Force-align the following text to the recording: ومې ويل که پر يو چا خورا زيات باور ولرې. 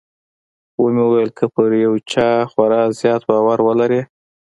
ومې 0.81 1.03
ويل 1.11 1.29
که 1.37 1.45
پر 1.53 1.69
يو 1.85 1.93
چا 2.11 2.27
خورا 2.51 2.81
زيات 2.99 3.21
باور 3.29 3.59
ولرې. 3.67 4.01